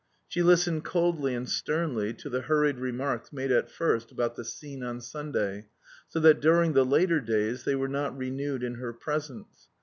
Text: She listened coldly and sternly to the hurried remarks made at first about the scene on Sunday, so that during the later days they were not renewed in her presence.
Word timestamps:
She 0.27 0.41
listened 0.41 0.83
coldly 0.83 1.35
and 1.35 1.47
sternly 1.47 2.11
to 2.15 2.27
the 2.27 2.41
hurried 2.41 2.79
remarks 2.79 3.31
made 3.31 3.51
at 3.51 3.69
first 3.69 4.11
about 4.11 4.35
the 4.35 4.43
scene 4.43 4.81
on 4.83 4.99
Sunday, 4.99 5.67
so 6.07 6.19
that 6.21 6.41
during 6.41 6.73
the 6.73 6.83
later 6.85 7.19
days 7.21 7.65
they 7.65 7.75
were 7.75 7.87
not 7.87 8.17
renewed 8.17 8.63
in 8.63 8.73
her 8.81 8.93
presence. 8.93 9.69